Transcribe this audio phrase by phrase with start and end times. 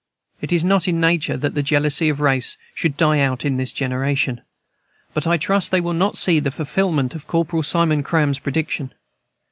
[0.41, 3.71] It is not in nature that the jealousy of race should die out in this
[3.71, 4.41] generation,
[5.13, 8.95] but I trust they will not see the fulfilment of Corporal Simon Cram's prediction.